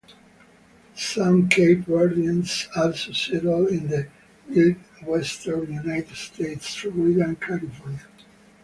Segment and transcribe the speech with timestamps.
[0.95, 4.07] Some Cape Verdeans also settled in the
[4.47, 8.07] Midwestern United States, Florida and California.